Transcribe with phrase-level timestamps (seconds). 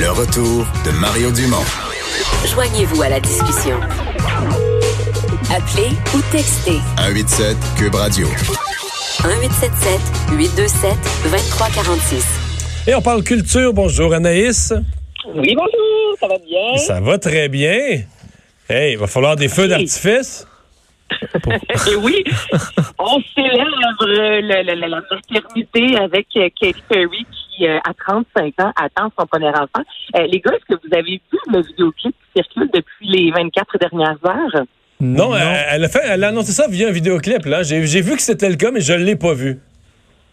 [0.00, 1.64] Le retour de Mario Dumont.
[2.46, 3.80] Joignez-vous à la discussion.
[5.50, 8.28] Appelez ou textez 187 Cube Radio.
[8.28, 10.00] 1877
[10.38, 10.90] 827
[11.24, 12.24] 2346.
[12.86, 13.72] Et on parle culture.
[13.74, 14.72] Bonjour Anaïs.
[15.34, 16.76] Oui, bonjour, ça va bien?
[16.76, 18.02] Ça va très bien.
[18.68, 20.46] Hey, il va falloir des feux d'artifice.
[21.90, 22.22] Et oui,
[22.98, 29.48] on célèbre la maternité avec Katy Perry qui, euh, à 35 ans, attend son premier
[29.48, 29.84] enfant.
[30.16, 33.78] Euh, les gars, est-ce que vous avez vu le vidéoclip qui circule depuis les 24
[33.78, 34.64] dernières heures?
[35.00, 37.44] Non, Elle, elle a fait, elle a annoncé ça via un vidéoclip.
[37.46, 39.60] Là, j'ai j'ai vu que c'était le cas, mais je l'ai pas vu.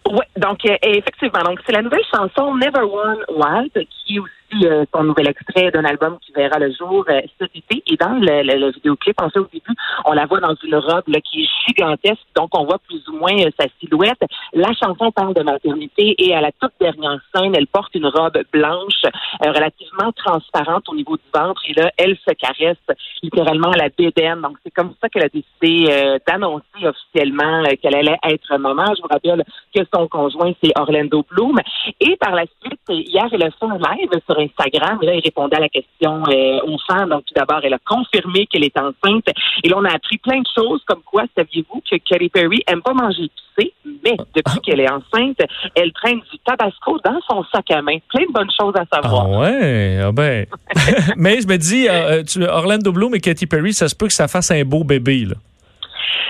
[0.09, 4.31] Oui, donc euh, effectivement, donc c'est la nouvelle chanson Never One Wild qui est aussi
[4.63, 7.83] euh, son nouvel extrait d'un album qui verra le jour euh, cet été.
[7.87, 9.73] Et dans le, le- le vidéoclip, en fait, au début,
[10.05, 13.17] on la voit dans une robe là, qui est gigantesque, donc on voit plus ou
[13.17, 14.21] moins euh, sa silhouette.
[14.53, 18.37] La chanson parle de maternité et à la toute dernière scène, elle porte une robe
[18.53, 22.77] blanche euh, relativement transparente au niveau du ventre et là, elle se caresse
[23.21, 24.41] littéralement à la bédaine.
[24.41, 28.85] Donc c'est comme ça qu'elle a décidé d'annoncer officiellement qu'elle allait être maman.
[28.95, 31.57] Je vous rappelle que son conjoint, c'est Orlando Bloom.
[31.99, 34.99] Et par la suite, hier, elle a fait un live sur Instagram.
[35.01, 37.10] Là, il répondait à la question euh, aux femmes.
[37.10, 39.26] Donc, tout d'abord, elle a confirmé qu'elle est enceinte.
[39.63, 42.82] Et là, on a appris plein de choses, comme quoi, saviez-vous que Katy Perry aime
[42.82, 45.37] pas manger épicé, mais depuis qu'elle est enceinte,
[45.76, 47.98] elle traîne du tabasco dans son sac à main.
[48.13, 49.27] Plein de bonnes choses à savoir.
[49.32, 50.46] Ah ouais, ah ben.
[51.18, 54.13] Mais je me dis, euh, tu- Orlando Bloom et Katy Perry, ça se peut que
[54.13, 55.35] ça fasse un beau bébé, là.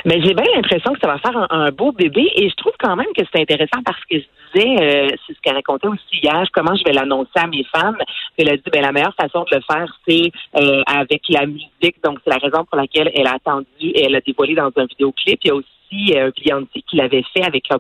[0.06, 2.96] Mais j'ai bien l'impression que ça va faire un, beau bébé et je trouve quand
[2.96, 6.46] même que c'est intéressant parce que je disais, euh, c'est ce qu'elle racontait aussi hier,
[6.54, 7.96] comment je vais l'annoncer à mes fans.
[8.38, 11.96] Elle a dit, ben la meilleure façon de le faire, c'est euh, avec la musique.
[12.04, 14.86] Donc c'est la raison pour laquelle elle a attendu et elle a dévoilé dans un
[14.86, 15.40] vidéoclip.
[15.44, 15.75] Il y a aussi
[16.16, 17.78] euh, un qui l'avait fait avec son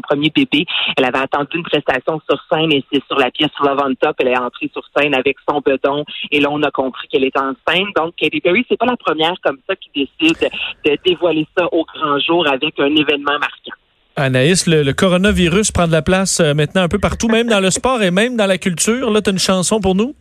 [0.00, 0.64] premier, bébé.
[0.96, 4.16] Elle avait attendu une prestation sur scène et c'est sur la pièce Love on Top.
[4.20, 7.38] Elle est entrée sur scène avec son bedon et là on a compris qu'elle était
[7.38, 7.94] enceinte.
[7.96, 10.50] Donc Katy Perry, c'est pas la première comme ça qui décide
[10.84, 13.76] de dévoiler ça au grand jour avec un événement marquant.
[14.16, 17.60] Anaïs, le, le coronavirus prend de la place euh, maintenant un peu partout, même dans
[17.60, 19.10] le sport et même dans la culture.
[19.10, 20.14] Là, tu as une chanson pour nous?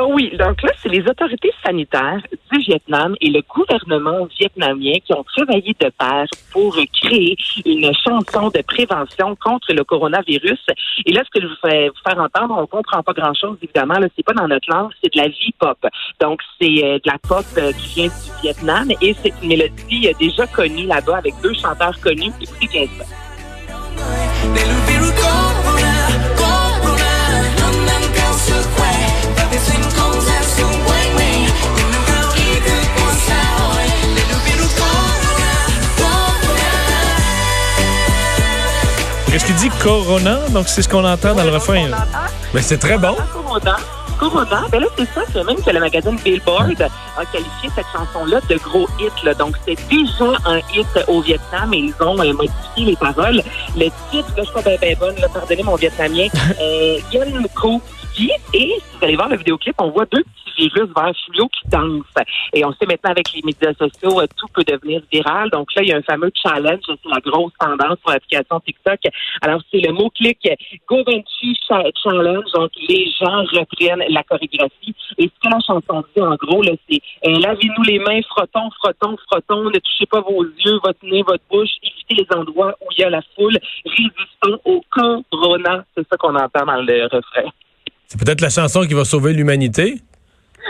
[0.00, 2.22] Ah oui, donc là, c'est les autorités sanitaires
[2.52, 7.36] du Vietnam et le gouvernement vietnamien qui ont travaillé de pair pour créer
[7.66, 10.60] une chanson de prévention contre le coronavirus.
[11.04, 13.94] Et là, ce que je vous fais vous faire entendre, on comprend pas grand-chose, évidemment.
[13.94, 15.84] Là, c'est pas dans notre langue, c'est de la vie pop.
[16.20, 20.06] Donc, c'est euh, de la pop euh, qui vient du Vietnam et c'est une mélodie
[20.06, 22.30] euh, déjà connue là-bas avec deux chanteurs connus.
[22.40, 23.04] Écoutez bien ça.
[39.58, 40.48] Dit Corona?
[40.50, 41.88] Donc, c'est ce qu'on entend dans le refrain.
[42.54, 43.16] Mais c'est très bon.
[43.32, 43.76] Corona.
[44.18, 44.66] Corona.
[44.70, 46.80] Ben là, c'est ça, c'est même que le magazine Billboard
[47.16, 49.12] a qualifié cette chanson-là de gros hit.
[49.24, 49.34] Là.
[49.34, 53.42] Donc, c'est déjà un hit au Vietnam et ils ont euh, modifié les paroles.
[53.76, 56.28] Le titre, là, je pas bien ben bonne, là, pardonnez mon vietnamien,
[56.60, 57.46] euh, Yen
[58.14, 58.30] Qui.
[58.54, 61.68] Et si vous allez voir le vidéoclip, on voit deux petits virus verts fluo qui
[61.68, 62.26] dansent.
[62.52, 65.50] Et on sait maintenant avec les médias sociaux, euh, tout peut devenir viral.
[65.50, 69.00] Donc là, il y a un fameux challenge, c'est la grosse tendance sur l'application TikTok.
[69.42, 70.38] Alors, c'est le mot-clic
[70.88, 72.44] Govenchi Challenge.
[72.54, 74.94] Donc, les gens reprennent la chorégraphie.
[75.18, 79.16] Et ce que la chanson dit, en gros, c'est euh, lavez-nous les mains, frottons, frottons,
[79.30, 83.00] frottons, ne touchez pas vos yeux, votre nez, votre bouche, évitez les endroits où il
[83.00, 85.84] y a la foule, résistons au corona.
[85.96, 87.50] C'est ça qu'on entend dans le refrain.
[88.06, 90.00] C'est peut-être la chanson qui va sauver l'humanité?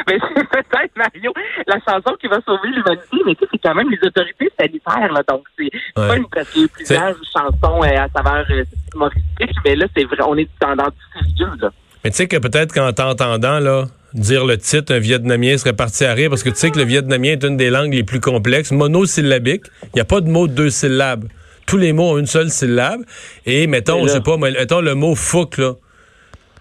[0.06, 1.32] Mais c'est peut-être, Mario,
[1.66, 5.12] la chanson qui va sauver l'humanité, mais tu sais, c'est quand même les autorités sanitaires,
[5.12, 5.22] là.
[5.28, 5.64] Donc, c'est
[5.96, 6.08] Ouais.
[6.08, 9.86] pas une parce qu'il y a plusieurs chansons euh, à saveur euh, humoristique, mais là,
[9.96, 11.70] c'est vrai, on est dans, dans du sérieux, là.
[12.04, 16.04] Mais tu sais que peut-être qu'en t'entendant là, dire le titre, un Vietnamien serait parti
[16.04, 18.20] à rire parce que tu sais que le vietnamien est une des langues les plus
[18.20, 19.64] complexes, monosyllabique.
[19.82, 21.24] Il n'y a pas de mot de deux syllabes.
[21.66, 23.00] Tous les mots ont une seule syllabe.
[23.46, 25.72] Et mettons, je sais pas, mettons le mot fouc, là.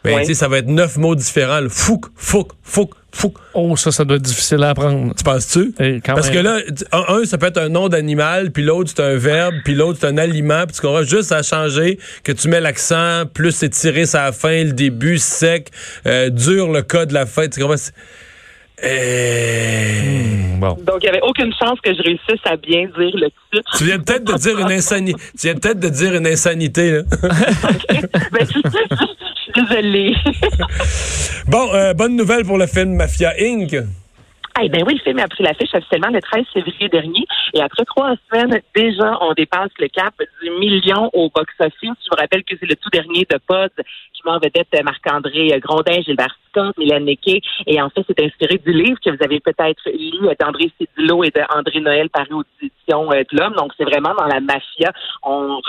[0.07, 0.22] Ben, Ouais.
[0.22, 1.59] tu sais, ça va être neuf mots différents.
[1.59, 1.67] là.
[1.70, 3.34] Fouc, fouc, fouc, fouc.
[3.53, 5.14] Oh, ça, ça doit être difficile à apprendre.
[5.16, 5.73] Tu penses-tu?
[5.79, 6.35] Eh, Parce même.
[6.35, 6.58] que là,
[6.91, 9.99] un, un, ça peut être un nom d'animal, puis l'autre, c'est un verbe, puis l'autre,
[10.02, 11.03] c'est un aliment, puis tu comprends?
[11.03, 15.70] Juste à changer que tu mets l'accent, plus étiré la fin, le début, sec,
[16.05, 17.47] euh, dur le cas de la fin.
[17.47, 17.76] Tu comprends?
[18.84, 20.14] Euh,
[20.59, 20.70] Bon.
[20.87, 23.78] Donc, il n'y avait aucune chance que je réussisse à bien dire le titre.
[23.78, 25.14] Tu viens peut-être de dire une insanité.
[25.40, 27.02] Tu viens peut-être de dire une insanité, là.
[28.31, 28.47] Ben,
[31.47, 33.73] Bon, euh, bonne nouvelle pour le film Mafia Inc.
[34.59, 37.25] Eh ben oui, le film a pris l'affiche officiellement le 13 février dernier.
[37.53, 41.77] Et après trois semaines, déjà, on dépasse le cap du million au box-office.
[41.81, 45.59] Je vous rappelle que c'est le tout dernier de Pod qui met en vedette Marc-André
[45.59, 47.41] Grondin, Gilbert Scott, Mylène Nequet.
[47.67, 51.31] Et en fait, c'est inspiré du livre que vous avez peut-être lu d'André Cédulot et
[51.31, 52.43] d'André Noël paru aux
[52.89, 53.53] euh, de l'Homme.
[53.53, 54.91] Donc, c'est vraiment dans la mafia.
[55.23, 55.59] On,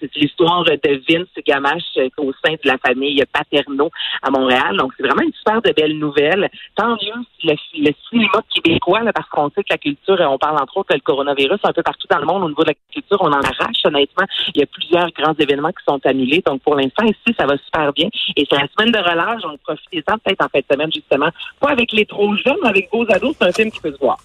[0.00, 3.90] c'est l'histoire de Vince Gamache euh, au sein de la famille Paterno
[4.22, 4.76] à Montréal.
[4.76, 6.48] Donc, c'est vraiment une super de belle nouvelle.
[6.76, 7.92] Tant mieux si le, le
[8.22, 11.00] cinéma québécois, là, parce qu'on sait que la culture, on parle entre autres que le
[11.00, 13.84] coronavirus, un peu partout dans le monde, au niveau de la culture, on en arrache,
[13.84, 14.26] honnêtement.
[14.54, 16.42] Il y a plusieurs grands événements qui sont annulés.
[16.46, 18.08] Donc, pour l'instant, ici, ça va super bien.
[18.36, 21.28] Et c'est la semaine de relâche, donc profitez-en peut-être en fin de semaine, justement.
[21.60, 23.98] Pas avec les trop jeunes, mais avec vos ados, c'est un film qui peut se
[23.98, 24.18] voir.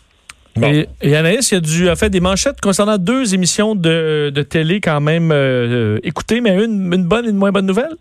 [0.55, 0.67] Bon.
[0.67, 4.31] Et, et Anaïs, il y a du, a fait des manchettes concernant deux émissions de,
[4.33, 7.67] de télé quand même euh, euh, écoutées, mais une, une bonne et une moins bonne
[7.67, 7.95] nouvelle?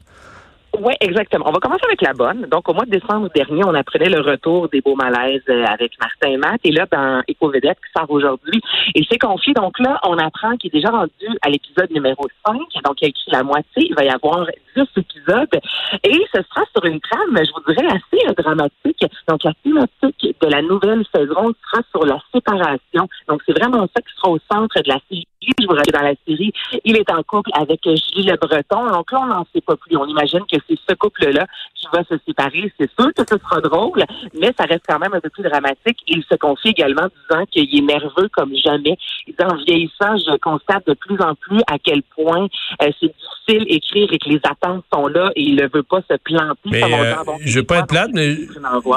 [0.81, 1.47] Oui, exactement.
[1.49, 2.43] On va commencer avec la bonne.
[2.51, 5.93] Donc, au mois de décembre dernier, on apprenait le retour des beaux malaises euh, avec
[6.01, 6.61] Martin et Matt.
[6.65, 8.61] Et là, dans Éco-Vedette, qui sort aujourd'hui,
[8.95, 9.55] il s'est confié.
[9.55, 12.57] Donc là, on apprend qu'il est déjà rendu à l'épisode numéro 5.
[12.85, 13.87] Donc, il a écrit la moitié.
[13.89, 14.47] Il va y avoir
[14.77, 15.61] 10 épisodes.
[16.05, 19.07] Et ce sera sur une trame, je vous dirais, assez euh, dramatique.
[19.29, 23.09] Donc, la thématique de la nouvelle saison sera sur la séparation.
[23.29, 25.27] Donc, c'est vraiment ça qui sera au centre de la série.
[25.59, 26.53] Je vous rappelle, dans la série,
[26.85, 28.87] il est en couple avec Julie Le Breton.
[28.91, 29.97] Donc là, on n'en sait pas plus.
[29.97, 32.73] On imagine que c'est ce couple-là qui va se séparer.
[32.79, 34.05] C'est sûr que ce sera drôle,
[34.39, 35.99] mais ça reste quand même un peu plus dramatique.
[36.09, 38.97] Il se confie également disant qu'il est nerveux comme jamais.
[39.27, 42.47] Il dit, en vieillissant, je constate de plus en plus à quel point
[42.83, 46.01] euh, c'est difficile d'écrire et que les attentes sont là et il ne veut pas
[46.11, 46.57] se planter.
[46.67, 48.37] Mais euh, je veux pas être plate, mais.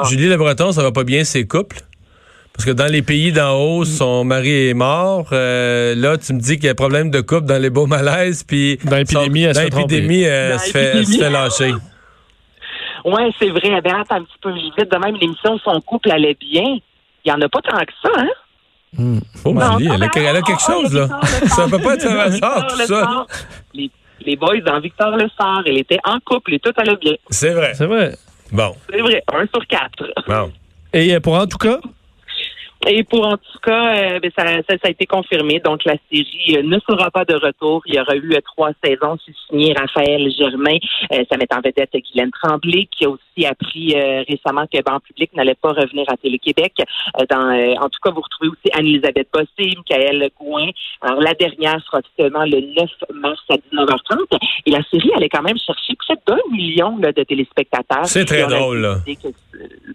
[0.10, 1.78] Julie Le Breton, ça va pas bien ses couples?
[2.60, 5.30] Parce que dans les pays d'en haut, son mari est mort.
[5.32, 7.86] Euh, là, tu me dis qu'il y a un problème de couple dans les beaux
[7.86, 9.96] malaises, puis Dans l'épidémie, elle se dans fait tromper.
[9.96, 11.74] l'épidémie, elle Dans se fait, elle se fait lâcher.
[13.06, 13.62] Ouais, c'est vrai.
[13.64, 14.76] Elle hâte un petit peu vite.
[14.78, 16.66] De même, l'émission Son couple allait bien.
[17.24, 18.28] Il n'y en a pas tant que ça, hein?
[19.46, 21.20] Oh, Non, elle a, ah, elle a ah, quelque ah, chose, le là.
[21.24, 21.70] Ça Sort.
[21.70, 23.26] peut pas être un hasard, tout ça.
[23.74, 27.14] Les boys dans Victor Le Sort, elle était en couple et tout allait bien.
[27.30, 27.72] C'est vrai.
[27.74, 28.18] C'est vrai.
[28.52, 30.12] Bon, C'est vrai, un sur quatre.
[30.28, 30.52] bon.
[30.92, 31.80] Et euh, pour en tout cas,
[32.88, 35.60] Et pour en tout cas, euh, ben, ça, ça, ça a été confirmé.
[35.60, 37.82] Donc la série euh, ne sera pas de retour.
[37.86, 39.18] Il y aura eu euh, trois saisons.
[39.26, 40.78] C'est signé Raphaël Germain.
[41.12, 45.04] Euh, ça met en vedette Guylaine Tremblay, qui a aussi appris euh, récemment que Banque
[45.04, 46.74] public n'allait pas revenir à Télé-Québec.
[47.20, 50.70] Euh, dans, euh, en tout cas, vous retrouvez aussi Anne-Elisabeth Bossé, Michael Gouin.
[51.02, 54.38] Alors la dernière sera officiellement le 9 mars à 19h30.
[54.66, 58.06] Et la série allait quand même chercher près d'un million là, de téléspectateurs.
[58.06, 58.96] C'est très drôle, là.
[59.06, 59.28] que,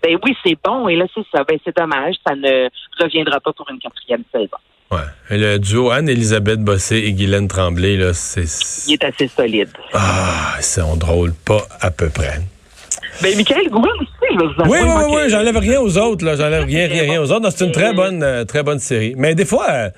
[0.02, 0.88] ben oui, c'est bon.
[0.88, 1.44] Et là, c'est ça.
[1.44, 2.16] Ben, c'est dommage.
[2.26, 2.68] Ça ne
[3.00, 4.56] reviendra pas pour une quatrième saison.
[4.90, 5.00] Ouais.
[5.30, 8.44] Et le duo Anne-Élisabeth Bossé et Guylaine Tremblay, là, c'est.
[8.86, 9.70] Il est assez solide.
[9.92, 12.40] Ah, ils sont drôles, pas à peu près.
[13.22, 16.36] Ben, Michael Gouin aussi, vous Oui, oui, oui, oui, j'enlève rien aux autres, là.
[16.36, 17.50] J'enlève rien, rien, rien aux autres.
[17.50, 19.14] C'est une très bonne, euh, très bonne série.
[19.16, 19.90] Mais des fois, euh,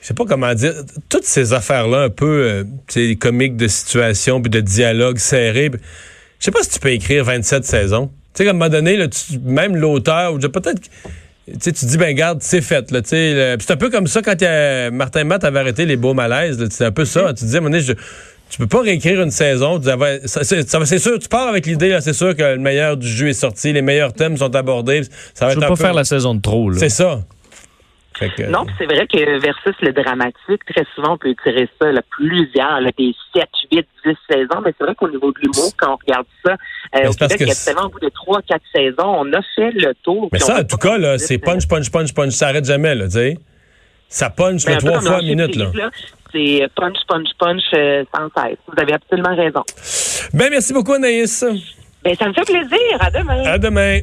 [0.00, 0.72] je sais pas comment dire,
[1.08, 2.64] toutes ces affaires-là, un peu,
[2.96, 5.80] euh, comiques de situation, puis de dialogue serré, puis
[6.38, 8.06] je sais pas si tu peux écrire 27 saisons.
[8.34, 10.80] Tu sais, comme à un moment donné, là, tu- même l'auteur, ou peut-être,
[11.62, 14.40] tu tu dis, ben, garde, c'est fait, là, tu C'est un peu comme ça quand
[14.40, 17.32] y a- Martin Matt avait arrêté les beaux malaises, C'est un peu ça.
[17.34, 17.92] Tu te dis, à un moment donné, je-
[18.50, 19.78] tu peux pas réécrire une saison.
[19.78, 19.96] Tu ah
[20.84, 23.72] c'est sûr, tu pars avec l'idée, c'est sûr que le meilleur du jeu est sorti,
[23.72, 25.02] les meilleurs thèmes sont abordés.
[25.34, 26.72] Ça va je être veux un pas peu- faire la saison de trop.
[26.74, 27.20] C'est ça.
[28.28, 32.02] Que- Non, c'est vrai que versus le dramatique, très souvent, on peut tirer ça là,
[32.10, 35.94] plusieurs, là, des 7, 8, 10 saisons, mais c'est vrai qu'au niveau de l'humour, quand
[35.94, 36.52] on regarde ça,
[36.96, 40.28] euh, au Québec, que au bout de 3, 4 saisons, on a fait le tour.
[40.32, 42.32] Mais ça, en tout cas, là, c'est punch, punch, punch, punch.
[42.32, 43.38] Ça arrête jamais, là, tu sais.
[44.08, 45.70] Ça punch là, trois fois minute, là,
[46.32, 48.56] C'est punch, punch, punch euh, sans cesse.
[48.66, 49.62] Vous avez absolument raison.
[50.34, 51.44] Ben, merci beaucoup, Anaïs.
[52.02, 52.78] Ben, ça me fait plaisir.
[52.98, 53.42] À demain.
[53.44, 54.00] À demain.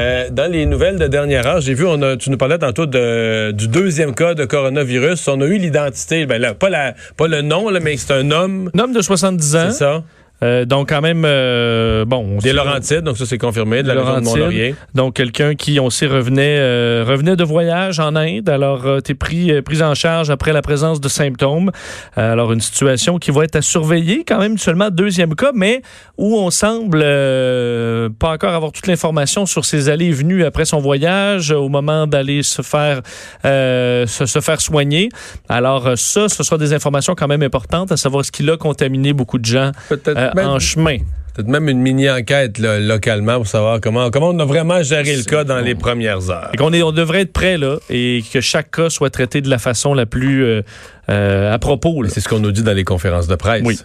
[0.00, 2.86] Euh, dans les nouvelles de dernière heure, j'ai vu, on a, tu nous parlais tantôt
[2.86, 5.28] de, du deuxième cas de coronavirus.
[5.28, 8.30] On a eu l'identité, ben là, pas, la, pas le nom, là, mais c'est un
[8.32, 8.70] homme.
[8.74, 9.60] Un homme de 70 ans.
[9.70, 10.02] C'est ça.
[10.42, 12.36] Euh, donc, quand même, euh, bon.
[12.36, 14.24] on Des Laurentides, donc ça, c'est confirmé, de la région de.
[14.24, 14.74] Mont-Laurier.
[14.94, 18.48] Donc, quelqu'un qui, on sait, revenait, euh, revenait de voyage en Inde.
[18.48, 21.70] Alors, t'es pris, pris en charge après la présence de symptômes.
[22.16, 25.82] Alors, une situation qui va être à surveiller, quand même seulement deuxième cas, mais
[26.18, 27.00] où on semble
[28.18, 32.06] pas encore avoir toute l'information sur ses allées et venues après son voyage, au moment
[32.06, 33.00] d'aller se faire
[33.42, 35.08] se, se faire soigner.
[35.48, 39.12] Alors, ça, ce sera des informations quand même importantes, à savoir ce qu'il a contaminé
[39.12, 40.98] beaucoup de gens Peut-être euh, même, en chemin.
[41.34, 45.22] peut-être même une mini-enquête là, localement pour savoir comment, comment on a vraiment géré le
[45.22, 46.50] cas dans les premières heures.
[46.52, 49.50] Et qu'on est, on devrait être prêt là et que chaque cas soit traité de
[49.50, 50.62] la façon la plus euh,
[51.08, 52.02] euh, à propos.
[52.02, 52.08] là.
[52.10, 53.62] C'est ce qu'on nous dit dans les conférences de presse.
[53.64, 53.78] Oui.